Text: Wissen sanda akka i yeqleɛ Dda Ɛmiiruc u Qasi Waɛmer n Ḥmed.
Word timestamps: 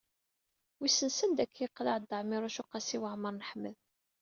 Wissen 0.79 1.09
sanda 1.17 1.41
akka 1.45 1.57
i 1.61 1.63
yeqleɛ 1.63 1.95
Dda 2.01 2.17
Ɛmiiruc 2.21 2.57
u 2.63 2.65
Qasi 2.71 2.97
Waɛmer 3.01 3.31
n 3.33 3.45
Ḥmed. 3.49 3.77